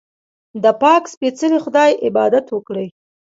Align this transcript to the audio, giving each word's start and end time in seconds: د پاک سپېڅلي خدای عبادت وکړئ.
د 0.63 0.65
پاک 0.81 1.03
سپېڅلي 1.13 1.59
خدای 1.65 1.91
عبادت 2.07 2.45
وکړئ. 2.51 2.87